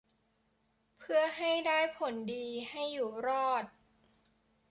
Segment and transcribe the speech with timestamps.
[0.97, 3.63] เพื่อให้ได้ผลดีให้อยู่รอด